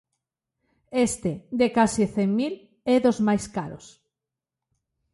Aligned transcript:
Este, 1.07 1.31
de 1.59 1.67
case 1.77 2.03
cen 2.15 2.29
mil, 2.39 2.53
é 2.93 2.95
dos 3.05 3.17
máis 3.27 3.43
caros. 3.55 3.85